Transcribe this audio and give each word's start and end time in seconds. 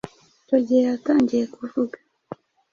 Icyo 0.41 0.57
gihe 0.65 0.81
yatangiye 0.89 1.43
kuvuga 1.55 1.97